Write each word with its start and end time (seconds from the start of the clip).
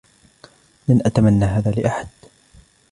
لن 0.87 1.01
أتمنى 1.05 1.45
هذا 1.45 1.71
لأحد. 1.71 2.07